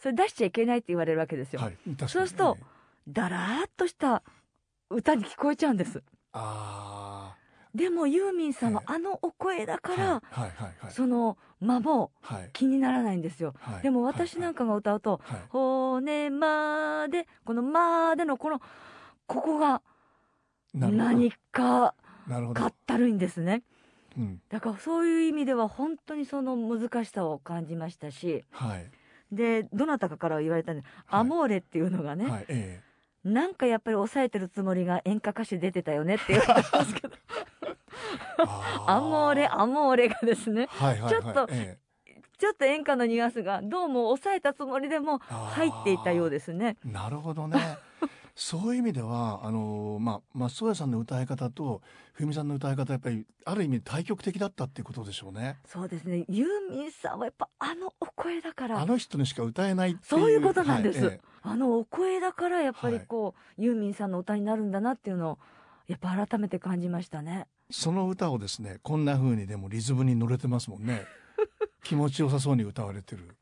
[0.00, 1.60] それ出しちゃいけないって言われるわけですよ。
[1.60, 1.76] はい
[2.08, 4.22] そうするとええだらーっとした
[4.90, 6.02] 歌に聞こえちゃうんです。
[6.32, 7.34] あ
[7.74, 10.22] でもユーミンさんはえあのお声だあから、
[10.90, 12.50] その間もはい。
[12.52, 13.54] 気にならないんですよ。
[13.60, 13.82] はい。
[13.82, 18.60] でも私なんかが歌うとはい「骨まで」この「まで」のこの
[19.26, 19.82] ここが
[20.74, 21.94] 何か
[22.54, 23.62] かったるいんですね。
[24.16, 24.40] うん。
[24.48, 28.90] だからそういう意味では本当にその難しさを感じましたしはい
[29.32, 31.20] でどなたかから言われたんで「はい。
[31.20, 32.80] アモーレ」っていうのがね、はいえ
[33.22, 37.14] なんかやっぱり抑えてるつもりが演歌歌手出てたよねって言われたんですけど。
[37.14, 37.76] え
[38.86, 41.78] アモーレあアモーレがですねはいはいはいちょっとえ
[42.38, 46.78] ちょっと演歌のニュアンスがどうも抑えたつもりでも入っていたようですね。
[46.86, 47.58] えなるほどね
[48.42, 51.82] そういう意味ではあのまあ松任谷さんの歌い方と
[52.14, 55.58] 冬美さんの歌い方やっぱりある意味対極的だったっていうことでしょうね。
[55.66, 56.24] そうですね。
[56.26, 65.38] ユーミンさんはやっぱあのお声だからあの人にしか歌えないっていうそういうことなんです、はいえあのお声だからやっぱりこう、ユーミンさんの歌になるんだなっていうのを
[65.86, 67.46] やっぱ改めて感じましたね。
[67.70, 71.04] えその歌をですねこんな風にでもリズムに乗れてますもんね。
[71.84, 73.36] 気持ちよさそうに歌われてる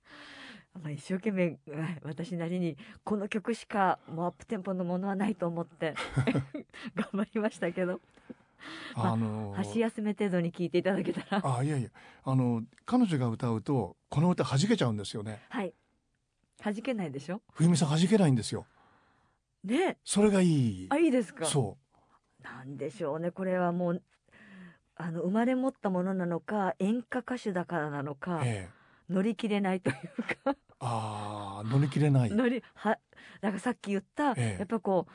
[0.75, 5.95] まあ一生懸命はい 私なりにこの曲しかもうアップテンポのものはないと思って
[6.95, 8.01] 頑張りましたけど。
[8.97, 11.57] まああの箸休め程度に聞いていただけたら。
[11.59, 11.91] あいやいや。
[12.25, 15.41] あの彼女が歌うとこの歌弾けちゃうんですよね。
[15.49, 15.73] はい。
[16.61, 17.41] 弾けないでしょ？
[17.53, 18.67] 冬美さん弾けないんですよ。
[19.63, 19.97] ね。
[20.05, 20.87] それがいい。
[20.91, 21.45] あいいですか？
[21.47, 21.79] そ
[22.43, 23.31] なんでしょうね。
[23.31, 24.03] これはもう
[24.97, 28.78] あの生まれ持ったものなのか演歌歌手だからなのうか、ええ
[29.09, 29.97] 乗り切れないという
[30.45, 30.57] か。
[30.81, 32.31] ああ乗り切れない。
[32.31, 32.99] 乗りは
[33.41, 34.57] なんかさっき言った、ええ。
[34.61, 35.07] やっぱこ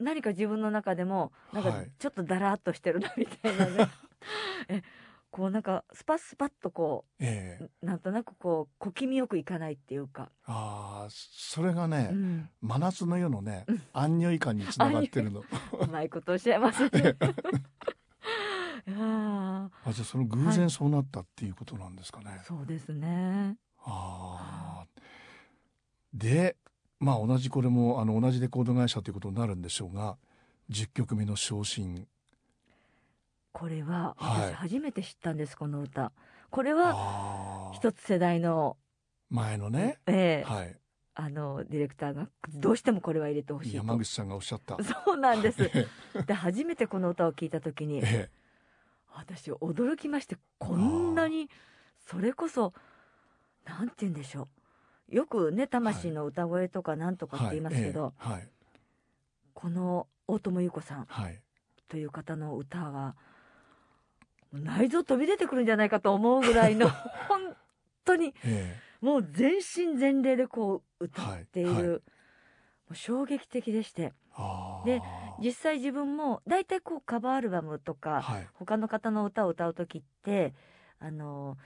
[0.00, 1.90] う何か自分の中でもなんかはい。
[1.98, 3.88] ちょっとだらっとしてるなみたいなね。
[4.68, 4.82] え
[5.30, 7.64] こうなんかスパスパッとこええ。
[7.82, 13.82] うなんとなくこう小気味よくいかないっていうか、ああそれがね、うん、真夏の夜のねうん。
[13.94, 15.40] アンニョイ感につながってるの。
[15.80, 17.16] うまいことおっしゃいますね。
[18.88, 23.56] あじゃあその偶然そうなったっていうことなんですかね、そうですね。
[23.84, 24.86] ああ
[26.14, 26.56] で
[27.00, 30.16] まあ同じこれもあの同じレコード会社ということになるんでしょうが
[30.70, 32.06] 10曲目の昇進
[33.52, 36.12] これははい私初めて知ったんです、この歌。
[36.50, 38.76] これは一つ世代の、
[39.30, 40.76] 前のねええはい
[41.14, 43.76] あのディレクターがどうしてもこれは入れてほしいと。
[43.76, 45.70] 山口さんがおっしゃったそうなんです。
[45.74, 45.86] え
[46.26, 48.30] で初めてこの歌を聞いた時にえ
[49.14, 51.48] 私驚きましてこんなに
[52.06, 52.72] それこそ
[53.64, 54.48] なんて言うんでしょ
[55.10, 55.14] う。
[55.14, 58.48] よくね魂の歌声とかなんとかって言いますけど、はい。
[59.54, 61.42] この大友優子さんはい、はい
[61.88, 63.14] という方の歌は
[64.50, 66.88] 内臓飛び出てくるんじゃないかと思うぐらいの
[67.28, 67.54] 本
[68.02, 68.80] 当にえ。
[69.02, 71.88] もう全身全霊でこう歌っている、はいはい。
[71.88, 72.00] も
[72.92, 74.14] う衝撃的でして
[74.84, 75.00] で
[75.40, 78.46] 実際自分も大体こうカバーアルバムとか、はい。
[78.54, 80.54] 他の方の歌を歌う時って
[80.98, 81.56] あの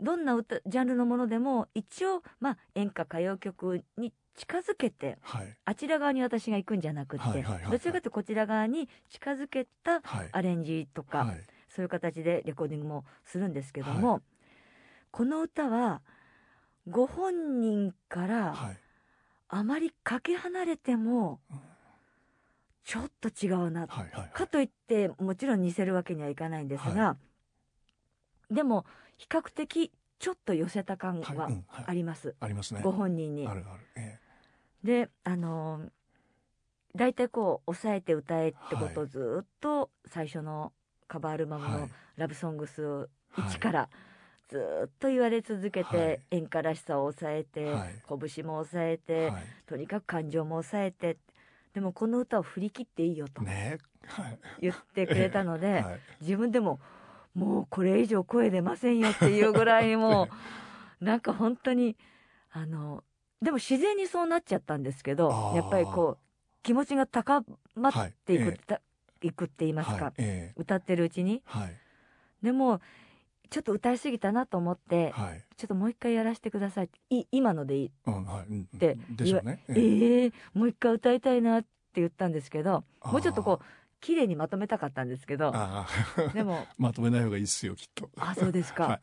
[0.00, 5.56] どんな歌ジャンルのものでも一応、まあ、演歌歌謡曲に近づけてはい。
[5.64, 7.72] あちら側に私が行くんじゃなくて、はいはいはいはい。
[7.72, 10.28] どちらかというとこちら側に近づけたはい。
[10.32, 11.44] アレンジとか、はい。
[11.68, 14.20] そういう形でレコーディングもするんですけども、は
[15.10, 16.00] この歌は
[16.88, 18.76] ご本人からはい。
[19.50, 21.60] あまりかけ離れてもうん
[22.88, 23.82] ちょっと違うな。
[23.82, 27.18] はいはいかといってもちろん似せるわけにはいかないんですが、
[28.50, 28.86] でも
[29.18, 31.84] 比較的ちょっと寄せた感はいはうんはい。
[31.86, 32.80] あります、ありますね。
[32.82, 33.46] ご本人に。
[33.46, 33.52] あ。
[33.52, 33.80] るある。
[33.94, 34.18] え
[34.82, 35.90] であのー
[36.96, 40.72] 大体こう抑えて歌えってことをずーっと最初の
[41.06, 43.58] カバーアルバムのはい「ラブソングス1」はい。
[43.60, 43.88] から
[44.48, 46.20] ずーっと言われ続けて、はい。
[46.30, 48.02] 演歌らしさを抑えて、はい。
[48.08, 49.42] 拳も抑えて、はい。
[49.66, 51.18] とにかく感情も抑えて
[51.74, 53.42] でもこの歌を振り切っていいよと
[54.60, 56.00] 言ってくれたので、 はい。
[56.20, 56.80] 自分でも
[57.34, 60.28] もうこれ以上声出ませんよっていうぐらいも
[61.00, 61.96] う なんか本当に
[62.50, 63.04] あの
[63.40, 67.44] でも自然にそうなっちゃったんですけどやっぱりこう気持ちが高
[67.76, 67.92] まっ
[68.24, 68.58] ていく,、はい。
[68.66, 68.80] た
[69.22, 70.14] いくって言いますか、はい。
[70.18, 71.42] え歌ってるうちに。
[71.46, 71.76] えはい。
[72.42, 72.80] でも
[73.50, 75.44] ちょっと歌いすぎたなと思って、はい。
[75.56, 76.90] ちょっともう一回やらせてください。
[77.10, 77.92] い今のでいい？
[78.06, 78.24] うん。
[78.24, 78.68] はいうん
[79.68, 80.32] ええ。
[80.54, 83.64] もう一回歌いたいなって言ったんですけどもうちょっとこう
[84.00, 85.52] 綺麗にまとめたかったんですけど
[86.34, 88.10] でも まとめない方がいいっすよきっと。
[88.18, 89.00] あそうですか、はい。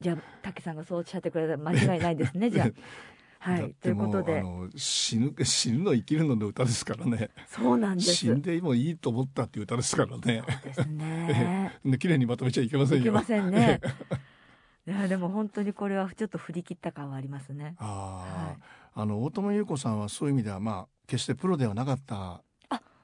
[0.00, 2.68] じゃあ竹さんがそうおっしゃってくれたら間違いないですねじゃあ
[3.40, 3.74] はい。
[3.80, 4.44] ということで。
[4.76, 7.30] 死ぬ 死ぬの生きるのの歌ですからね。
[7.48, 8.14] そうなんです。
[8.14, 10.42] 死んでもいいと思ったっていう歌ですからね。
[10.62, 11.72] ですね。
[11.82, 13.02] で 綺麗にまとめちゃいけませんよ。
[13.02, 13.80] いけませんね。
[14.86, 17.76] いやでも本当にこれはちょっと振り切った感はありますね。
[17.78, 18.56] ああ、はい。
[18.94, 22.42] あの大友優子さんはそういう意味ではまあ決してプロではなかった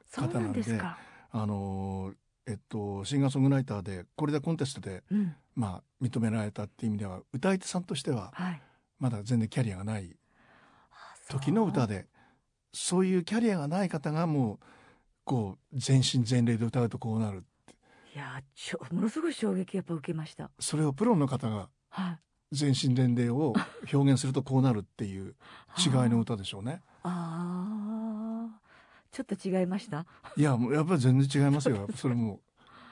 [0.06, 0.98] そうなんですか。
[1.30, 2.12] あの
[2.46, 5.34] えっとシンガーソングライターでこれでコンテストでうん。
[5.54, 8.62] まあ認められたっていう意味では歌い手さんとしてははい。
[8.98, 10.16] まだ全然キャリアがない
[11.28, 12.06] 時の歌で
[12.72, 14.58] そういうキャリアがない方がもう
[15.24, 17.44] こう全身全霊で歌うとこうなる
[18.14, 20.50] いやちょものすごい衝撃やっぱ受けました。
[20.58, 22.18] それをプロの方がはい。
[22.52, 23.52] 全身全霊を
[23.92, 25.34] 表現するとこうなるっていう
[25.84, 26.80] 違いの歌でしょうね。
[27.02, 28.60] ああ
[29.10, 30.06] ちょっと違いました？
[30.36, 31.88] いやもうやっぱり全然違いますよ。
[31.96, 32.40] それも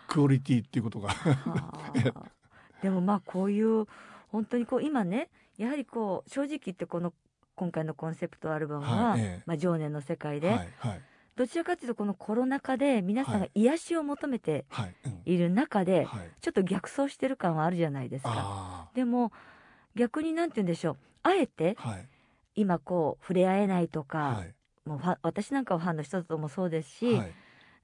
[0.09, 1.09] クオリティっていうことが。
[1.11, 2.31] はあ
[2.83, 3.87] でもまあこういう
[4.29, 7.15] 本当にこう今ねやはりこう正直言ってこの
[7.57, 9.43] 今回のコンセプトアルバムは、はいええ。
[9.47, 11.03] まあ、情念の世界で、はいはい。
[11.37, 14.87] どちらかというとこのコロナ禍で皆さんが癒しを求めては
[15.25, 18.33] い、る中で、はい、ちょっと逆走してる感はあるじゃないですか。
[18.35, 19.33] あでも
[19.97, 20.97] 逆になんて言うんでしょう。
[21.25, 21.77] あえて
[22.55, 24.55] 今こう触れ合えないとか、はい。
[24.89, 27.33] もう私なんかはファンの一つともそうですし、はい。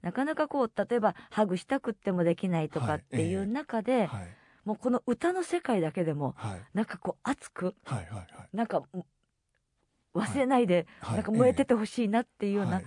[0.02, 4.28] なかなかこう例えばハグしたくってもできないとかっていう中で、はい。
[4.64, 6.61] もうこの歌の世界だけでもはい。
[6.72, 8.56] なんかこう熱くはいはい。
[8.56, 8.83] なんか
[10.14, 12.85] 忘れないで、はいなんか燃えててほしいなっていうような、はい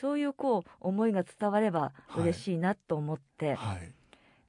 [0.00, 3.92] そういうこう思いが伝われば嬉しいなと思って、はい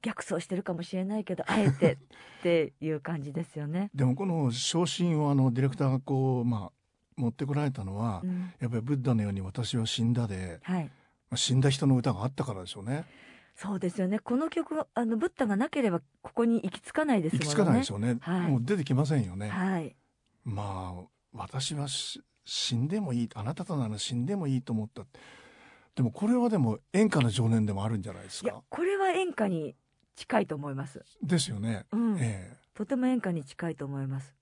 [0.02, 1.98] 逆走してるかもしれないけどあえてっ
[2.42, 3.90] ていう感じですよね。
[3.94, 6.72] でもこの昇進をあのディレクターがこうまあ
[7.16, 10.90] 持ってこられたのは、うんやっぱりブッダのように私は死んだで、はいま
[11.32, 13.04] あ死んだ人の歌があったからでしょうね。
[13.56, 17.46] そうですよねこの曲あのブッダがなければここに行き着かないですもんね。
[17.46, 18.16] 行き着かないでしょうね。
[18.20, 19.48] はいもう出てきませんよね。
[19.48, 19.94] はい
[20.44, 25.04] まあ私はし死んでもいいあなたとなら死んでもいいと思った。
[25.94, 29.74] でもこれはでも演歌の情念でもあるんじゃないですいやかこれは演歌に
[30.16, 31.02] 近いと思います。
[31.22, 32.16] ですよね、うん。
[32.18, 34.34] えとても演歌に近いと思います。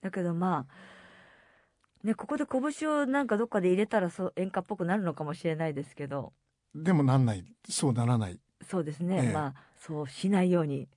[0.00, 6.32] だけどまあねここで拳をなんかどっかで入れたらそう演歌っぽくなるのかもしれないですけど。
[6.76, 7.44] えでもなんない。
[7.68, 8.40] そうならない。
[8.68, 9.32] そうですね、ええ。
[9.32, 10.88] まあそうしないように、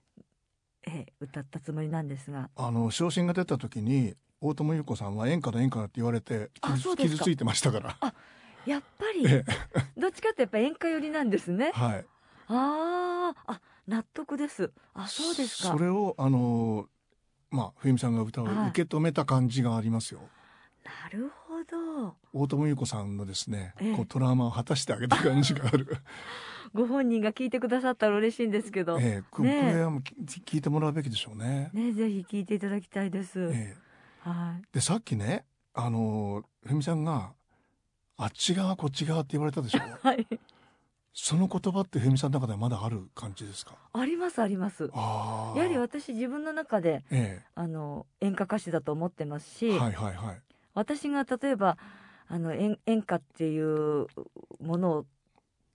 [0.85, 2.49] ええ歌ったつもりなんですが。
[2.55, 8.13] あの昇進が出た時に大友優子さんは演歌だ演歌だって言われて傷ついてましたから。
[8.65, 9.45] やっぱりえ
[9.97, 11.71] どっちかってやっぱ演歌寄りなんですね。
[11.73, 12.05] えはい。
[12.47, 14.71] あーあ納得です。
[14.93, 15.71] あそうですか。
[15.71, 16.87] それをあの
[17.49, 18.69] まあ冬美さんが歌をはい。
[18.69, 20.19] 受け止めた感じがありますよ、
[20.83, 22.15] なるほど。
[22.33, 23.95] 大友優子さんのですね、ええ。
[23.95, 25.97] こうトラウマを果たしてあげた感じがある。
[26.73, 29.23] ご本人が聞いてくださったら嬉しいんですけど、ええ。
[29.31, 29.61] こねえ。
[29.61, 31.69] これはもうき聞いてもらうべきでしょうね。
[31.73, 33.86] ねぜひ聞いていただきたいです、ええ
[34.29, 34.63] はい。
[34.73, 37.33] でさっきねあのふみさんが
[38.17, 39.79] あっち側こっち側って言われたでしょ？
[40.01, 40.27] はい。
[41.19, 43.75] その言葉ってふみさんの中ではまだある感じですか？
[43.93, 44.83] ありますあります。
[44.93, 50.41] やはり私自分の中でえあの演歌歌手だと思ってますし、えはいはいはい。
[50.73, 51.77] 私が例えば
[52.27, 54.07] あの演演歌っていう
[54.59, 55.05] ものを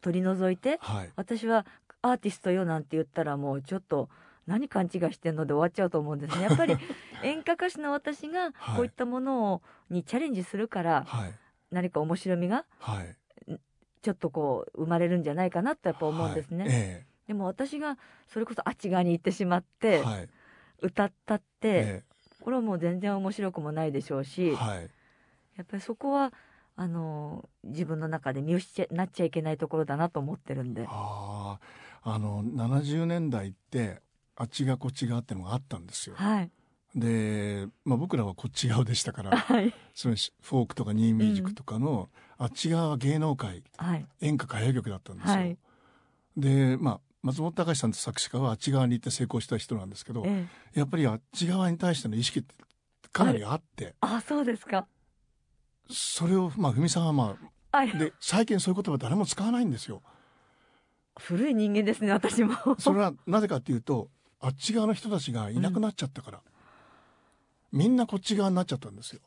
[0.00, 1.10] 取り除いてはい。
[1.16, 1.66] 私は
[2.02, 4.08] アーティストよなんて言ったらもうちょっと
[4.46, 6.44] 何勘違いしてんので終わっちゃうと思うんですね。
[6.48, 6.76] やっぱり
[7.22, 8.76] 演歌歌手の私が はい。
[8.76, 11.34] こういったものをにチャレンジするからはい。
[11.70, 13.16] 何か面白みがはい。
[14.02, 16.72] ちょっとこう生まれるんじゃないかなとやっぱ思うんですね、はい。
[16.74, 20.28] えでも私がそれこそあっち側に行ってしまっえてはい。
[20.80, 22.04] 歌ったって、え
[22.40, 24.90] これはもう全然面白くもないでしょうし、えはい。
[25.56, 26.32] やっぱりそこは
[26.74, 30.86] あの自分の中で見失っなっちゃいけないところだなと思ってるんで。
[30.88, 31.58] あ
[32.02, 34.02] ああの70年代って
[34.42, 36.16] あっちがこっち側ってのがあったんですよ。
[36.16, 36.50] はい。
[36.96, 39.72] で、まあ、僕らはこっち側でしたからはい。
[39.94, 44.06] そのフォークとかニーミュージックとかの、あっち側は芸能界はい。
[44.20, 45.34] 演歌歌謡曲だったんですよ。
[45.34, 45.56] はい。
[46.36, 50.80] でまあ松本隆さんと作詞家はあっち側に行って成功した人なんですけどええ。
[50.80, 52.52] やっぱりあっち側に対しての意識って
[53.12, 53.94] かなりあって。
[54.00, 54.88] あそうですか。
[55.88, 57.36] それをまあ文さんはま
[57.70, 60.02] ああで最近そういう言葉誰も使わないんですよ。
[61.20, 62.54] 古い人間ですね私も。
[62.78, 64.08] それはなぜかっていうと
[64.42, 66.40] あっち側の人たちがいなくなっちゃったから。
[67.72, 69.20] みんなこっち側になっちゃったんですよ。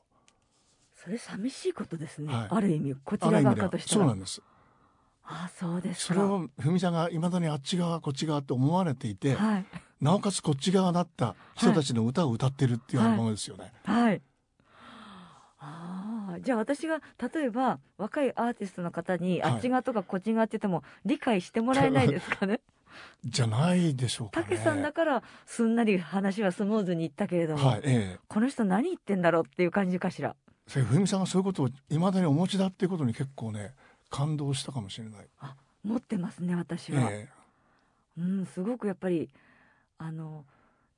[0.94, 2.48] それ寂しいことですね、はい。
[2.52, 4.02] ある意味こちら側かとしたら。
[4.02, 4.42] そうなんです。
[5.24, 9.66] あそうですそかれをふみさんがいまだにあっち側こっち側って思われていて、はい。
[10.00, 13.74] なおかつこっち側だった人たちの歌を歌ってるっていうアルバムですよね。
[13.84, 14.22] はい。
[15.58, 17.00] ああじゃあ私が
[17.34, 19.52] 例えば若いアーティストの方に、はい。
[19.54, 22.60] あっち側とかこっち側って言っても理解してもらえないですかね？
[23.24, 24.46] じゃないでしょうかね。
[24.46, 28.20] たけさんだからすんなり話はスムーズにいったけれども、はい、ええ。
[28.28, 30.36] この人何言ってんだろうっていう感じかしら
[30.68, 33.74] それふみさんがそういうことをいまだにお持ちだっていうことに結構ね
[34.10, 35.28] 感動したかもしれない。
[35.84, 37.30] 持ってますね私は、え
[38.18, 39.30] うんすごくやっぱり
[39.98, 40.46] あの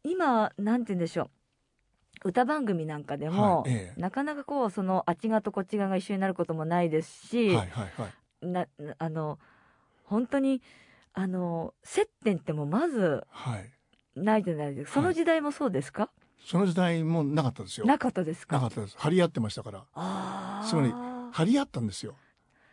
[0.03, 8.07] 今なんて言うんでしょう歌番組なんかでも、はいええなかなかこうそのあっち側とこっち側が一緒になることもないですし、えはいはいは
[8.41, 9.39] いななあの
[10.03, 10.61] 本当に
[11.19, 13.71] あの接点ってもうまずはい。
[14.15, 16.11] ないじゃないですかその時代もそうですか、
[16.45, 17.87] その時代もなかったですよ。
[17.87, 18.57] なかったですか？
[18.57, 18.95] なかったです。
[18.99, 19.83] 張り合ってましたから。
[20.67, 20.93] つまり
[21.31, 22.15] 張り合ったんですよ。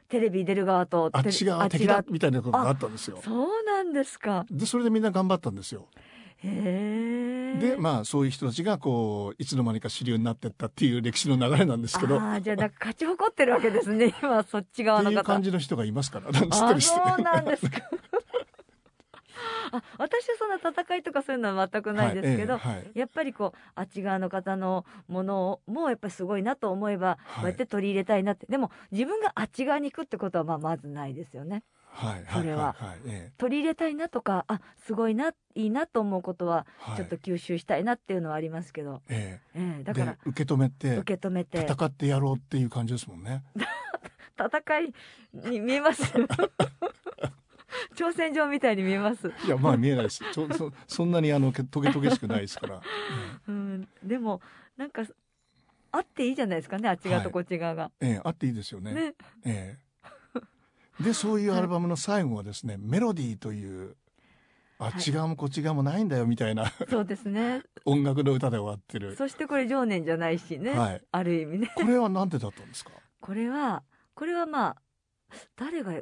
[0.09, 3.19] テレビ出る側とあっち側敵だみたいなことがあったんですよ。
[3.25, 5.89] そうなんですかでそれでみんな頑張ったんですよ。
[6.37, 12.21] へえでまあそういう人たちがこういつの間にか主流になってったっていう歴史の流れなんですけど。
[12.21, 17.81] ああじゃあなんか勝ち誇ってるわけですね今そっち側の方っていう感じの人がいますからってそうなんですか
[19.73, 22.99] あ私はそんな戦いとかそういうのは全くないですけど、はいええはい。
[22.99, 27.41] やっぱりこうあっち側の方のものもやっぱりすごいなと思えば、はい。
[27.41, 28.47] こうやって取り入れたいなって。
[28.47, 31.63] でも自分があっち側に行くってことはまあまずないですよね。
[31.95, 32.75] はいそれは。
[32.79, 33.33] はいはいえ。
[33.39, 39.59] 取り入れたいなとかあすごいないいなと思うことはちょっと吸収したいなっていうのはありますけど、ええ。
[39.59, 41.61] ええだからで受け止めて受け止めて。
[41.61, 43.45] 戦ってやろうっていう感じですもんね。
[44.37, 44.95] 戦い
[45.33, 46.03] に見えます
[47.95, 50.25] 挑戦状みたいに見えます、いやまあ見えないです。
[50.33, 52.81] ちょそそんなにあのけトゲトゲしくないですから。
[53.49, 54.41] うん、でも
[54.77, 55.03] なんか
[55.93, 58.95] あっていいじゃないですかねあっち側とこっち側が、ええええあっていいですよね。
[58.95, 59.85] ねええ
[61.03, 63.97] でそういうアルバムの最後はですね、メロディーという
[64.79, 69.17] あっち側もこっち側もないんだよみたいなそうですね 音楽の歌で終わってる。
[69.17, 71.03] そしてこれ常年じゃないしね、はい。
[71.11, 72.93] ある意味ねこれはなんでだったんですか？
[73.21, 73.83] これは
[74.15, 74.77] これはまあ
[75.57, 75.93] 誰が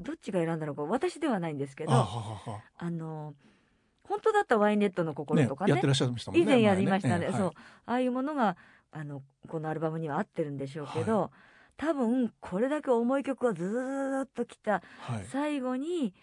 [0.00, 3.34] どっちが選んだのか私ではないんですけどあはあははの
[4.04, 6.44] 本当だったワインレッドの心ねとかねやってらっしゃいましたもんね。
[6.44, 7.50] 以前やりましたね前そう
[7.86, 8.56] ああいうものが
[8.92, 11.30] あのこのアルバムには合ってるんでしょうけど、
[11.76, 14.80] 多分これだけ重い曲がずーっときたは
[15.10, 15.12] い。
[15.16, 16.14] はい最後に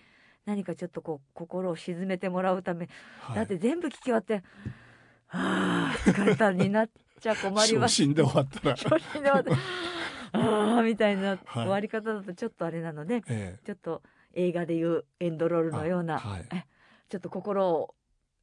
[0.46, 2.90] 何かちょっとこう心を沈めてもらうため、
[3.22, 4.44] はいだって全部聞き終わって
[5.28, 7.96] 「はあ疲れた」になっちゃ困ります。
[7.96, 8.76] 昇進で終わったら。
[10.34, 14.02] ああみたいなはい終わり方だとちょっとあれなので、えちょっと
[14.34, 16.66] 映画でいうエンドロールのような、あはいえ
[17.10, 17.96] ちょっと心を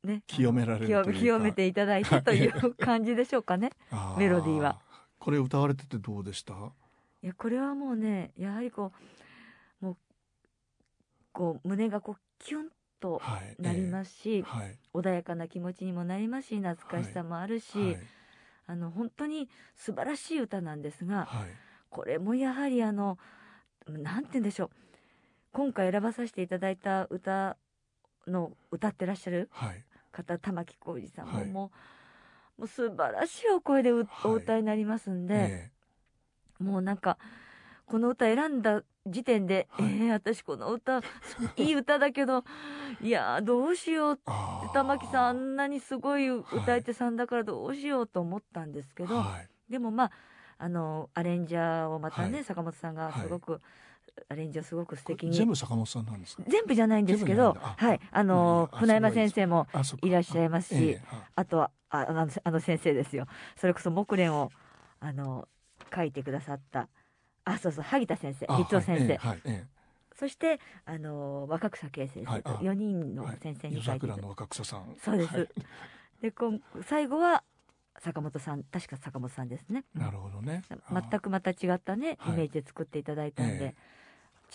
[0.05, 3.71] ね清められる清清めていただいてという感じでしょうかね。
[3.91, 4.81] あメロディーは。
[5.19, 6.55] これ歌われててどうでした？
[7.23, 8.93] いやこれはもうねやはりこ
[9.83, 9.97] うもう
[11.33, 12.69] こう胸がこうキュン
[13.01, 13.57] とはい。
[13.63, 14.79] なりますし、はい。
[14.95, 17.99] 穏やかな気持ちにもなりますし懐かしさもあるし、はい。
[18.67, 21.49] あの本当に素晴らしい歌なんですが、はい。
[21.91, 23.19] これもやはりあの
[23.89, 24.71] なんて言うんでしょう。
[25.53, 27.57] 今回選ばさせていただいた歌
[28.27, 29.85] の歌ってらっしゃるはい。
[30.13, 31.47] 方玉置浩二さんも、はい。
[31.47, 31.71] も
[32.59, 34.31] う素晴らしいお声でう、はい。
[34.31, 35.71] お歌いになりますんで、え
[36.63, 37.19] もうなんか
[37.87, 39.87] この歌選んだ時点で、はい。
[39.87, 41.01] えー、私この歌
[41.57, 42.45] いい歌だけど
[43.01, 44.21] いやーどうしよう。
[44.73, 49.49] 玉木さんあんなにすごい歌い手さんだからどうしようと思ったんですけど、はい。
[49.73, 50.13] でもまあ
[50.63, 52.45] あのアレンジャーをまたね、はい。
[52.45, 53.63] 坂本さんがすごく、
[54.29, 55.35] アレンジをすごく素敵に。
[55.35, 56.43] 全部坂本さんなんですか？
[56.47, 58.01] 全部じゃないんですけどはい。
[58.11, 59.67] あのあ船山先生も
[60.03, 61.25] いらっしゃいますし、ええあ。
[61.37, 63.27] あとはああのあの先生ですよ。
[63.57, 64.53] それこそ木蓮を
[65.01, 65.49] あの
[65.95, 66.89] 書いてくださった。
[67.47, 69.39] あそうそう萩田先生あ光雄先生、はい。
[69.47, 69.67] ええはい。
[70.15, 74.17] そしてあの若草圭先生とはいあ4人のはい先生に夜書いていた。
[74.17, 74.23] だい。
[74.23, 74.95] の若草さん。
[75.03, 75.35] そうです。
[75.35, 75.49] はい。
[76.21, 77.43] で今最後は
[78.01, 79.85] 坂本さん確か坂本さんですね。
[79.95, 80.63] なるほどね。
[80.91, 82.35] 全くまた違ったねはい。
[82.35, 83.75] イメージで作っていただいたんで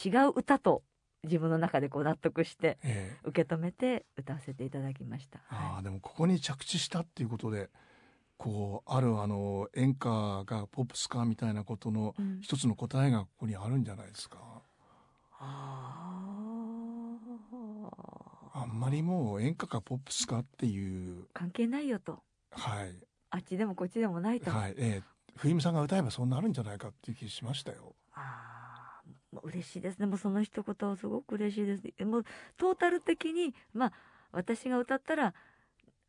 [0.03, 0.83] え、違う歌と
[1.23, 3.27] 自分の中でこう納得してええ。
[3.27, 7.69] 受け止めて歌わせていただきました、あはあでもここに着地したっていうことで
[8.37, 12.41] こうあるあの演歌がポップスかみたいなことのいうん。
[12.41, 14.39] 一つの答えがここにあるんじゃないですか。
[15.39, 16.45] あー。
[18.57, 21.25] あんまりもう演歌かポップスかっていう。
[21.33, 22.23] 関係ないよと。
[22.51, 22.95] はい
[23.36, 24.75] あっちでもこっちでもないと、はい。
[24.77, 27.93] ええ冬美さんが歌えばそうなるんじゃないかっていう気しましたよ。
[28.13, 29.99] あーもう嬉しいです。
[29.99, 32.05] ねもうその一言はすごく嬉しいです。
[32.05, 32.25] もう
[32.55, 33.93] トータル的にまあ
[34.31, 35.33] 私が歌ったら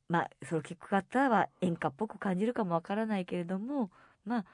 [0.08, 3.90] まあそれを聞く方は演歌っぽく感じるかもわからないけれども
[4.24, 4.44] ま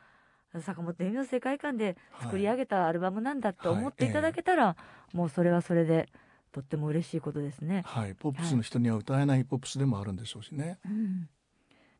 [0.55, 4.77] あ坂本冬美の世界観で作り上げたアルバムなんだって思っていただけたら、
[5.15, 6.09] もうそれはそれで
[6.53, 7.83] とっても嬉しいことですね。
[7.87, 10.79] はい、ポップスの人には歌えないポップスでもあるんでしょうしね。
[10.85, 11.29] うん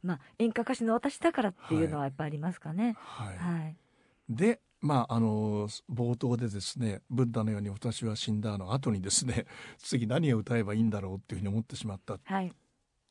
[0.03, 2.97] まあ、演歌歌手の私だからっていうのはやっぱりありますかね。
[2.99, 3.37] はい。
[3.39, 3.77] はい。
[4.29, 9.47] で、まあ、あの冒頭でですね「ブッダのように私は死んだ」の後にですね
[9.79, 12.53] 次何を歌えばいいんだろうっていうふうに思ってしまったはい。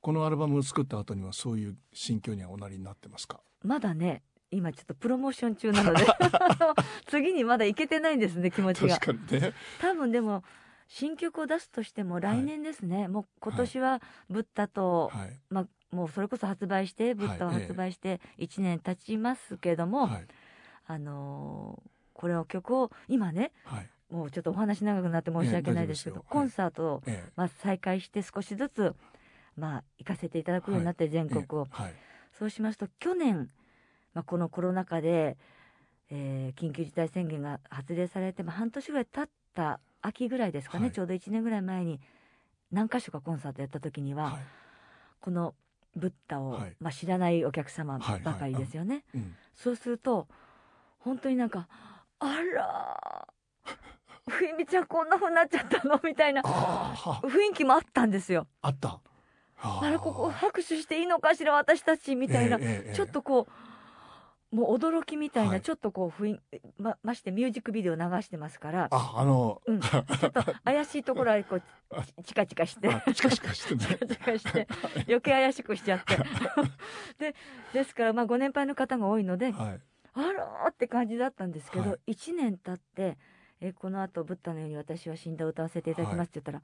[0.02, 3.40] このアルバムを作った後にはそういう心境にはおなりになってますか？
[3.64, 6.06] まだね、今ちょっとプロモーション中なので、
[7.06, 8.98] 次にまだいけてないんですね、気持ちが。
[8.98, 10.44] 確かにね多分でも、
[10.88, 13.08] 新曲を出すとしても来年ですね。
[13.08, 20.28] もう今年はブッダと、はいまあ、もうそれこそ発売して、ブッダを発売して1年経ちますけども、はい。
[20.88, 23.90] あのーこれを曲を今ね、はい。
[24.14, 27.32] もうちょっとお話長くなって申し訳ないですけど、コンサートを、ええ。
[27.36, 28.94] まあ、再開して少しずつ、
[29.58, 31.68] まあ、行かせていただくようになって、全国を。
[31.72, 31.94] はい。
[32.38, 33.50] そうしますと去年、
[34.14, 35.38] まあ、このコロナ禍で、
[36.12, 40.94] えー緊急事態宣言が発令されて、まあ、半年ぐらい経った秋ぐらいですかね、はい。
[40.94, 42.00] ちょうど1年ぐらい前に
[42.72, 44.44] 何か所かコンサートやった時には、はい。
[45.22, 45.56] この
[45.96, 46.76] ブッダを、はい。
[46.80, 49.04] まあ、知らないお客様ばかりですよね。
[49.14, 49.36] うん。
[49.54, 50.28] そうすると
[51.00, 51.68] 本当になんか
[52.20, 53.28] 「あら
[54.30, 58.48] 冬美 ちゃんこんな風になっちゃったの?」みたいな雰囲気もあったんですよ。
[58.62, 59.00] あった。
[59.64, 62.96] ああれここ拍手していいのかしら私たちみたいな、ええええ。
[62.96, 63.52] ちょっとこう
[64.52, 65.62] もう驚きみたいな、はい。
[65.62, 66.40] ちょっとこう雰囲
[66.78, 71.62] まましてミュージックビデオ流してますからああのうん、ちょっと怪しいところはこう
[72.18, 72.88] チチカチカして。
[72.90, 73.86] あチカチカしてね。
[73.88, 74.68] チカチカして
[75.08, 76.18] 余計怪しくしちゃって。
[77.18, 77.36] で
[77.74, 79.82] ですからまあご年配の方が多いのではい。
[80.14, 82.12] あらーって感じだったんですけど、はい。
[82.14, 83.18] 1年経って
[83.62, 86.62] えこのあとブッダのように私は死んだを歌わせていただきますって言ったら、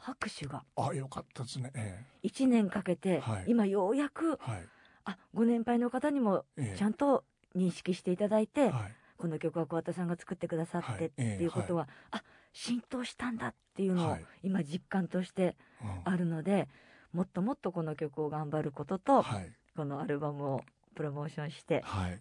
[0.00, 0.64] 拍手が。
[0.76, 1.70] あよかったですね。
[1.74, 3.44] え1年かけて、はい。
[3.46, 4.68] 今ようやくえはい
[5.04, 6.78] あご年配の方にもええ。
[6.78, 7.24] ちゃんと
[7.56, 8.94] 認識していただいて、はい。
[9.16, 11.30] この曲は桑田さんが作ってくださってってはい。
[11.32, 12.22] ええいうことは、あ
[12.52, 14.24] 浸透したんだっていうのをはい。
[14.42, 16.00] 今実感としてうん。
[16.04, 16.68] あるので、
[17.12, 19.52] もっともっとこの曲を頑張ることと、はい。
[19.76, 20.60] このアルバムを
[20.94, 22.20] プロモーションしてはい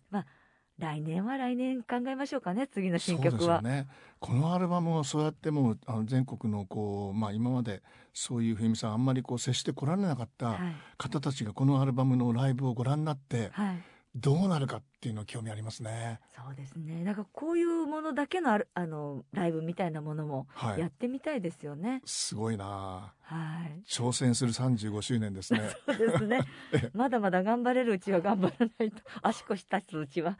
[0.81, 3.59] 来年は来年考えましょうかね次の新そうで曲は。
[3.61, 3.87] すよね。
[4.19, 7.81] このアルバムをそうやってもうあの全国のこう、まあ、今まで
[8.13, 10.57] そういう冬美さんあんまりこう接してこられなかったはい。
[10.97, 13.83] 方たちがこのアルバムのライブをご覧になってはい、
[14.13, 16.19] どうなるかっていうの興味ありますね。
[16.35, 22.01] そうですねなんかこういうものだけのあるあのライブみたいなものもはいやってみたいですよね。
[22.05, 25.61] すごいなはい挑戦する35周年ですね。
[25.85, 26.41] そうですね
[26.73, 26.91] え。
[26.93, 30.37] まだまだ頑張れるうちは頑張らないと足腰立つうちは。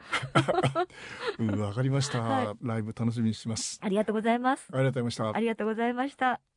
[1.38, 3.78] うんわかりました、はいライブ楽しみにします。
[3.82, 4.68] ありがとうございます。
[4.72, 5.40] ありがとうございましたあ。
[5.40, 6.51] りがとうございました。